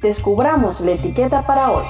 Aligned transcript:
descubramos 0.00 0.80
la 0.80 0.92
etiqueta 0.92 1.46
para 1.46 1.70
hoy. 1.70 1.84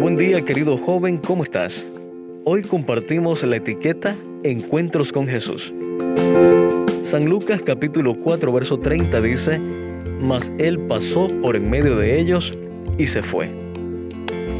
Buen 0.00 0.16
día 0.16 0.44
querido 0.44 0.76
joven, 0.76 1.18
¿cómo 1.18 1.44
estás? 1.44 1.86
Hoy 2.44 2.62
compartimos 2.62 3.42
la 3.44 3.56
etiqueta 3.56 4.16
Encuentros 4.42 5.12
con 5.12 5.28
Jesús. 5.28 5.72
San 7.02 7.26
Lucas 7.26 7.62
capítulo 7.62 8.16
4 8.16 8.52
verso 8.52 8.78
30 8.78 9.20
dice, 9.20 9.60
Mas 10.20 10.50
él 10.58 10.78
pasó 10.88 11.28
por 11.42 11.56
en 11.56 11.70
medio 11.70 11.96
de 11.96 12.18
ellos 12.20 12.52
y 12.98 13.06
se 13.06 13.22
fue. 13.22 13.50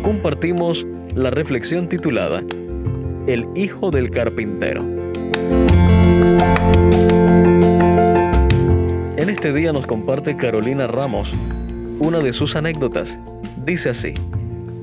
Compartimos 0.02 0.86
la 1.14 1.30
reflexión 1.30 1.88
titulada 1.88 2.42
El 3.26 3.46
Hijo 3.54 3.90
del 3.90 4.10
Carpintero. 4.10 4.84
En 9.22 9.30
este 9.30 9.52
día 9.52 9.72
nos 9.72 9.86
comparte 9.86 10.36
Carolina 10.36 10.88
Ramos 10.88 11.32
una 12.00 12.18
de 12.18 12.32
sus 12.32 12.56
anécdotas. 12.56 13.16
Dice 13.64 13.90
así, 13.90 14.14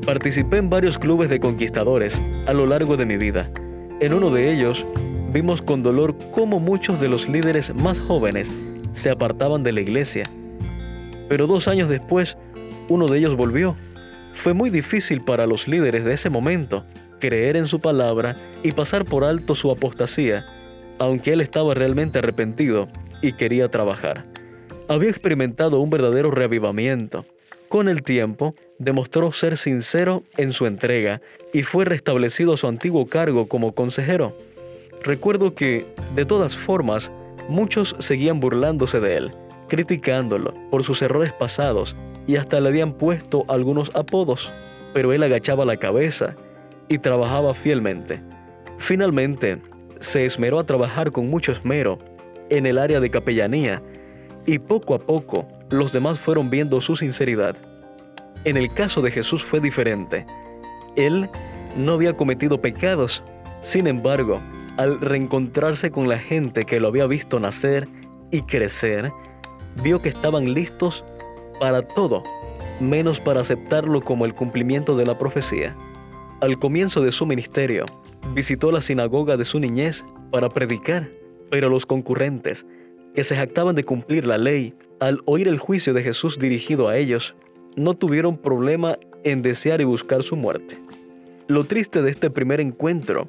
participé 0.06 0.56
en 0.56 0.70
varios 0.70 0.98
clubes 0.98 1.30
de 1.30 1.42
conquistadores 1.42 2.18
a 2.48 2.54
lo 2.54 2.66
largo 2.66 2.96
de 2.96 3.06
mi 3.06 3.18
vida. 3.18 3.52
En 4.00 4.14
uno 4.14 4.30
de 4.30 4.50
ellos 4.50 4.86
vimos 5.34 5.62
con 5.62 5.84
dolor 5.84 6.16
cómo 6.31 6.62
muchos 6.62 7.02
de 7.02 7.09
los 7.09 7.28
líderes 7.28 7.76
más 7.76 8.00
jóvenes 8.00 8.50
se 8.94 9.09
apartaban 9.09 9.62
de 9.62 9.73
la 9.73 9.81
iglesia. 9.81 10.23
Pero 11.28 11.46
dos 11.46 11.68
años 11.68 11.90
después, 11.90 12.38
uno 12.88 13.09
de 13.09 13.20
ellos 13.20 13.36
volvió. 13.36 13.76
Fue 14.31 14.53
muy 14.53 14.70
difícil 14.70 15.22
para 15.22 15.48
los 15.48 15.68
líderes 15.68 16.06
de 16.06 16.14
ese 16.14 16.30
momento 16.30 16.86
creer 17.20 17.58
en 17.58 17.68
su 17.68 17.81
palabra 17.81 18.38
y 18.64 18.72
pasar 18.72 19.03
por 19.03 19.26
alto 19.26 19.53
su 19.53 19.70
apostasía, 19.70 20.46
aunque 20.98 21.34
él 21.34 21.42
estaba 21.42 21.74
realmente 21.74 22.20
arrepentido 22.20 22.88
y 23.22 23.34
quería 23.34 23.70
trabajar. 23.70 24.25
Había 24.88 25.09
experimentado 25.09 25.80
un 25.80 25.89
verdadero 25.89 26.31
reavivamiento. 26.31 27.25
Con 27.67 27.88
el 27.88 28.02
tiempo, 28.02 28.56
demostró 28.80 29.31
ser 29.31 29.58
sincero 29.58 30.23
en 30.38 30.53
su 30.53 30.66
entrega 30.66 31.22
y 31.53 31.64
fue 31.64 31.86
restablecido 31.86 32.58
su 32.58 32.67
antiguo 32.67 33.06
cargo 33.06 33.47
como 33.47 33.73
consejero. 33.73 34.36
Recuerdo 35.03 35.53
que, 35.53 35.86
de 36.16 36.25
todas 36.25 36.56
formas, 36.56 37.12
muchos 37.47 37.95
seguían 38.00 38.40
burlándose 38.40 39.00
de 39.00 39.17
él, 39.17 39.31
criticándolo 39.67 40.53
por 40.72 40.84
sus 40.84 41.02
errores 41.02 41.31
pasados 41.34 41.95
y 42.25 42.38
hasta 42.38 42.59
le 42.59 42.70
habían 42.70 42.94
puesto 42.94 43.45
algunos 43.47 43.92
apodos, 43.94 44.52
pero 44.94 45.14
él 45.14 45.23
agachaba 45.23 45.66
la 45.66 45.78
cabeza 45.78 46.36
y 46.88 46.97
trabajaba 46.97 47.53
fielmente. 47.53 48.22
Finalmente, 48.78 49.59
se 50.00 50.25
esmeró 50.25 50.59
a 50.59 50.66
trabajar 50.66 51.12
con 51.12 51.30
mucho 51.30 51.52
esmero 51.52 52.00
en 52.50 52.66
el 52.66 52.78
área 52.78 53.00
de 53.00 53.09
capellanía 53.09 53.81
y 54.45 54.59
poco 54.59 54.95
a 54.95 55.00
poco 55.00 55.47
los 55.69 55.92
demás 55.92 56.19
fueron 56.19 56.50
viendo 56.50 56.81
su 56.81 56.95
sinceridad. 56.95 57.56
En 58.45 58.58
el 58.58 58.73
caso 58.73 59.02
de 59.02 59.11
Jesús 59.11 59.44
fue 59.44 59.59
diferente. 59.59 60.25
Él 60.96 61.29
no 61.75 61.94
había 61.94 62.13
cometido 62.13 62.59
pecados, 62.59 63.24
sin 63.62 63.88
embargo, 63.88 64.41
al 64.78 65.00
reencontrarse 65.01 65.91
con 65.91 66.07
la 66.07 66.18
gente 66.18 66.63
que 66.63 66.79
lo 66.79 66.88
había 66.88 67.06
visto 67.06 67.40
nacer 67.40 67.88
y 68.31 68.41
crecer, 68.44 69.12
vio 69.84 70.01
que 70.01 70.09
estaban 70.09 70.53
listos 70.53 71.03
para 71.59 71.85
todo, 71.85 72.24
menos 72.79 73.19
para 73.19 73.41
aceptarlo 73.41 74.01
como 74.01 74.25
el 74.25 74.34
cumplimiento 74.34 74.95
de 74.95 75.06
la 75.06 75.18
profecía. 75.18 75.75
Al 76.41 76.57
comienzo 76.57 77.01
de 77.01 77.12
su 77.12 77.25
ministerio, 77.25 77.85
visitó 78.34 78.72
la 78.72 78.81
sinagoga 78.81 79.35
de 79.35 79.45
su 79.45 79.59
niñez 79.59 80.06
para 80.31 80.47
predicar, 80.47 81.09
pero 81.50 81.70
los 81.70 81.86
concurrentes, 81.86 82.66
que 83.14 83.24
se 83.24 83.36
jactaban 83.36 83.76
de 83.76 83.84
cumplir 83.84 84.26
la 84.28 84.38
ley, 84.38 84.74
al 85.00 85.22
oír 85.26 85.48
el 85.48 85.60
juicio 85.60 85.94
de 85.94 86.04
Jesús 86.04 86.38
dirigido 86.40 86.88
a 86.88 86.98
ellos, 86.98 87.36
no 87.76 87.96
tuvieron 87.96 88.38
problema 88.38 88.98
en 89.24 89.42
desear 89.42 89.82
y 89.82 89.86
buscar 89.86 90.24
su 90.24 90.36
muerte. 90.36 90.78
Lo 91.48 91.64
triste 91.64 92.02
de 92.02 92.12
este 92.12 92.30
primer 92.30 92.62
encuentro 92.62 93.28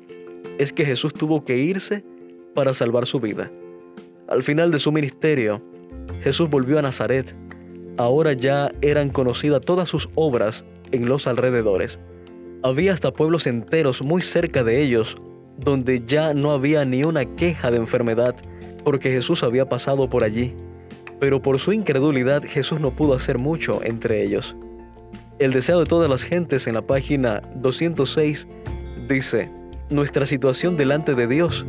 es 0.59 0.73
que 0.73 0.85
Jesús 0.85 1.15
tuvo 1.15 1.45
que 1.45 1.57
irse 1.57 2.05
para 2.55 2.75
salvar 2.75 3.07
su 3.07 3.21
vida. 3.21 3.51
Al 4.29 4.43
final 4.43 4.71
de 4.71 4.79
su 4.79 4.93
ministerio, 4.93 5.63
Jesús 6.23 6.51
volvió 6.51 6.79
a 6.79 6.83
Nazaret. 6.83 7.35
Ahora 7.97 8.33
ya 8.33 8.73
eran 8.83 9.11
conocidas 9.11 9.63
todas 9.63 9.89
sus 9.89 10.09
obras 10.15 10.65
en 10.93 11.09
los 11.09 11.27
alrededores. 11.27 11.99
Había 12.63 12.93
hasta 12.93 13.13
pueblos 13.13 13.47
enteros 13.47 14.03
muy 14.03 14.23
cerca 14.23 14.63
de 14.63 14.83
ellos, 14.83 15.17
donde 15.61 16.03
ya 16.07 16.35
no 16.35 16.53
había 16.53 16.85
ni 16.85 17.05
una 17.05 17.25
queja 17.25 17.71
de 17.71 17.77
enfermedad, 17.77 18.35
porque 18.85 19.11
Jesús 19.11 19.43
había 19.43 19.69
pasado 19.69 20.09
por 20.09 20.25
allí. 20.25 20.55
Pero 21.19 21.43
por 21.43 21.59
su 21.59 21.73
incredulidad 21.73 22.43
Jesús 22.43 22.81
no 22.81 22.91
pudo 22.91 23.15
hacer 23.15 23.39
mucho 23.39 23.81
entre 23.85 24.25
ellos. 24.25 24.57
El 25.39 25.53
deseo 25.53 25.79
de 25.81 25.87
todas 25.87 26.09
las 26.09 26.23
gentes 26.23 26.67
en 26.67 26.75
la 26.75 26.83
página 26.83 27.43
206 27.57 28.47
dice, 29.09 29.51
nuestra 29.91 30.25
situación 30.27 30.77
delante 30.77 31.15
de 31.15 31.27
Dios 31.27 31.65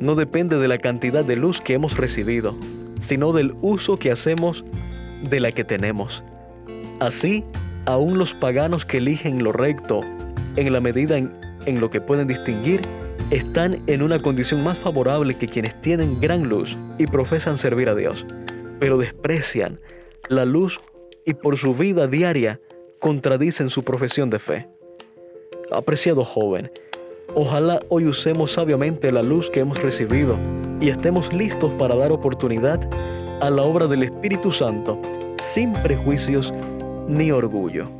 no 0.00 0.14
depende 0.14 0.56
de 0.56 0.68
la 0.68 0.78
cantidad 0.78 1.24
de 1.24 1.36
luz 1.36 1.60
que 1.60 1.74
hemos 1.74 1.96
recibido, 1.96 2.56
sino 3.00 3.32
del 3.32 3.54
uso 3.60 3.98
que 3.98 4.10
hacemos 4.10 4.64
de 5.28 5.40
la 5.40 5.52
que 5.52 5.64
tenemos. 5.64 6.22
Así, 7.00 7.44
aún 7.86 8.18
los 8.18 8.34
paganos 8.34 8.84
que 8.84 8.98
eligen 8.98 9.42
lo 9.42 9.52
recto, 9.52 10.00
en 10.56 10.72
la 10.72 10.80
medida 10.80 11.18
en, 11.18 11.32
en, 11.66 11.80
lo 11.80 11.90
que 11.90 12.00
pueden 12.00 12.28
distinguir, 12.28 12.80
están 13.30 13.80
en 13.86 14.02
una 14.02 14.20
condición 14.20 14.64
más 14.64 14.78
favorable 14.78 15.36
que 15.36 15.46
quienes 15.46 15.80
tienen 15.82 16.20
gran 16.20 16.48
luz 16.48 16.76
y 16.98 17.06
profesan 17.06 17.58
servir 17.58 17.88
a 17.88 17.94
Dios, 17.94 18.26
pero 18.80 18.98
desprecian 18.98 19.78
la 20.28 20.44
luz 20.44 20.80
y 21.24 21.34
por 21.34 21.56
su 21.56 21.74
vida 21.74 22.08
diaria 22.08 22.60
contradicen 22.98 23.70
su 23.70 23.84
profesión 23.84 24.30
de 24.30 24.38
fe. 24.38 24.68
Apreciado 25.70 26.24
joven, 26.24 26.70
ojalá 27.34 27.80
hoy 27.88 28.06
usemos 28.06 28.52
sabiamente 28.52 29.12
la 29.12 29.22
luz 29.22 29.48
que 29.48 29.60
hemos 29.60 29.80
recibido 29.80 30.36
y 30.80 30.88
estemos 30.88 31.32
listos 31.32 31.70
para 31.78 31.94
dar 31.94 32.10
oportunidad 32.10 32.80
a 33.40 33.48
la 33.48 33.62
obra 33.62 33.86
del 33.86 34.02
Espíritu 34.02 34.50
Santo 34.50 35.00
sin 35.54 35.72
prejuicios 35.74 36.52
ni 37.06 37.30
orgullo. 37.30 37.90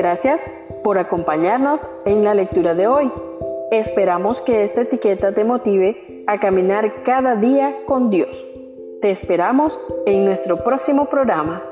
Gracias 0.00 0.50
por 0.82 0.96
acompañarnos 0.96 1.86
en 2.06 2.24
la 2.24 2.32
lectura 2.32 2.72
de 2.72 2.86
hoy. 2.86 3.12
Esperamos 3.70 4.40
que 4.40 4.64
esta 4.64 4.80
etiqueta 4.80 5.34
te 5.34 5.44
motive 5.44 6.24
a 6.26 6.40
caminar 6.40 7.02
cada 7.02 7.36
día 7.36 7.84
con 7.84 8.08
Dios. 8.08 8.46
Te 9.02 9.10
esperamos 9.10 9.78
en 10.06 10.24
nuestro 10.24 10.64
próximo 10.64 11.10
programa. 11.10 11.62